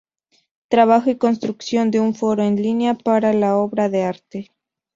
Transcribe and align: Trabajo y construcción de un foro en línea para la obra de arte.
Trabajo 0.67 1.11
y 1.11 1.17
construcción 1.19 1.91
de 1.91 1.99
un 1.99 2.15
foro 2.15 2.41
en 2.43 2.55
línea 2.55 2.95
para 2.95 3.33
la 3.33 3.55
obra 3.57 3.87
de 3.87 4.01
arte. 4.01 4.51